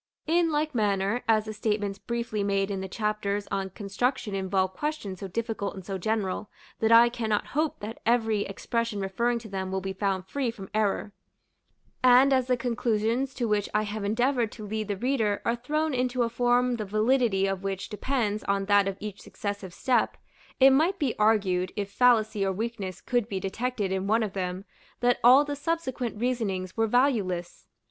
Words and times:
In 0.25 0.51
like 0.51 0.73
manner, 0.73 1.21
as 1.27 1.45
the 1.45 1.53
statements 1.53 1.99
briefly 1.99 2.41
made 2.43 2.71
in 2.71 2.81
the 2.81 2.87
chapters 2.87 3.47
on 3.51 3.69
construction 3.69 4.33
involve 4.33 4.73
questions 4.73 5.19
so 5.19 5.27
difficult 5.27 5.75
and 5.75 5.85
so 5.85 5.99
general, 5.99 6.49
that 6.79 6.91
I 6.91 7.07
cannot 7.07 7.45
hope 7.53 7.81
that 7.81 7.99
every 8.03 8.41
expression 8.41 8.99
referring 8.99 9.37
to 9.37 9.47
them 9.47 9.71
will 9.71 9.79
be 9.79 9.93
found 9.93 10.25
free 10.25 10.49
from 10.49 10.71
error: 10.73 11.13
and 12.03 12.33
as 12.33 12.47
the 12.47 12.57
conclusions 12.57 13.35
to 13.35 13.47
which 13.47 13.69
I 13.75 13.83
have 13.83 14.03
endeavored 14.03 14.51
to 14.53 14.65
lead 14.65 14.87
the 14.87 14.97
reader 14.97 15.39
are 15.45 15.55
thrown 15.55 15.93
into 15.93 16.23
a 16.23 16.29
form 16.29 16.77
the 16.77 16.85
validity 16.85 17.45
of 17.45 17.61
which 17.61 17.87
depends 17.89 18.43
on 18.45 18.65
that 18.65 18.87
of 18.87 18.97
each 18.99 19.21
successive 19.21 19.71
step, 19.71 20.17
it 20.59 20.71
might 20.71 20.97
be 20.97 21.13
argued, 21.19 21.73
if 21.75 21.91
fallacy 21.91 22.43
or 22.43 22.51
weakness 22.51 23.01
could 23.01 23.29
be 23.29 23.39
detected 23.39 23.91
in 23.91 24.07
one 24.07 24.23
of 24.23 24.33
them, 24.33 24.65
that 25.01 25.19
all 25.23 25.45
the 25.45 25.55
subsequent 25.55 26.19
reasonings 26.19 26.75
were 26.75 26.87
valueless. 26.87 27.67